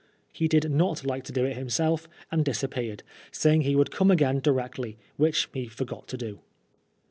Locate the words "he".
0.33-0.47, 3.61-3.75, 5.53-5.67